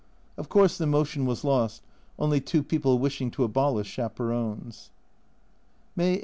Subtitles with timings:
[0.35, 1.83] Of course the motion was lost,
[2.17, 4.89] only two people wishing to abolish chaperons.
[5.95, 6.19] May 18.